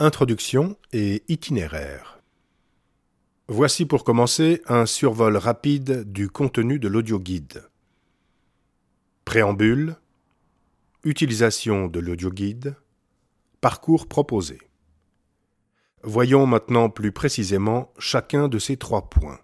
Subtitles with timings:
[0.00, 2.20] Introduction et itinéraire.
[3.48, 7.68] Voici pour commencer un survol rapide du contenu de l'audioguide.
[9.24, 9.96] Préambule.
[11.02, 12.76] Utilisation de l'audioguide.
[13.60, 14.60] Parcours proposé.
[16.04, 19.40] Voyons maintenant plus précisément chacun de ces trois points.